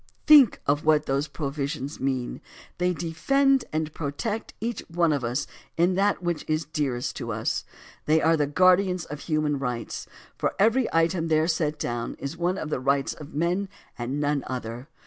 Think 0.25 0.59
of 0.65 0.83
what 0.83 1.05
those 1.05 1.27
provisions 1.27 1.99
mean. 1.99 2.41
They 2.79 2.91
defend 2.91 3.65
and 3.71 3.93
protect 3.93 4.55
each 4.59 4.79
one 4.89 5.13
of 5.13 5.23
us 5.23 5.45
in 5.77 5.93
that 5.93 6.23
which 6.23 6.43
is 6.47 6.65
dearest 6.65 7.15
to 7.17 7.31
us. 7.31 7.65
They 8.07 8.19
are 8.19 8.35
the 8.35 8.47
guardians 8.47 9.05
of 9.05 9.19
human 9.19 9.59
rights, 9.59 10.07
for 10.39 10.55
every 10.57 10.91
item 10.91 11.27
there 11.27 11.47
set 11.47 11.77
down 11.77 12.15
is 12.17 12.35
one 12.35 12.57
of 12.57 12.71
the 12.71 12.79
rights 12.79 13.13
of 13.13 13.35
men 13.35 13.69
and 13.95 14.19
none 14.19 14.43
other. 14.47 14.87